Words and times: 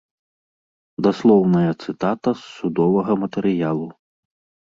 Даслоўная 1.07 1.69
цытата 1.83 2.29
з 2.39 2.41
судовага 2.55 3.13
матэрыялу. 3.25 3.85